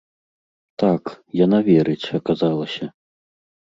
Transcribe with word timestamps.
Так, 0.85 1.03
яна 1.45 1.59
верыць, 1.71 2.03
аказалася. 2.23 2.85